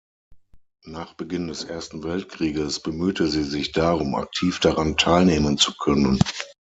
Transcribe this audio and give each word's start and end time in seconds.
Nach 0.87 1.13
Beginn 1.13 1.45
des 1.47 1.63
Ersten 1.63 2.01
Weltkrieges 2.01 2.79
bemühte 2.79 3.27
sie 3.27 3.43
sich 3.43 3.71
darum, 3.71 4.15
aktiv 4.15 4.59
daran 4.59 4.97
teilnehmen 4.97 5.59
zu 5.59 5.75
können. 5.77 6.17